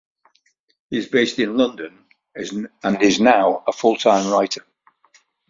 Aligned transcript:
He 0.89 0.97
is 0.97 1.05
based 1.05 1.37
in 1.37 1.55
London 1.55 2.05
and 2.33 3.03
is 3.03 3.19
now 3.19 3.63
a 3.67 3.71
full-time 3.71 4.31
writer. 4.31 4.65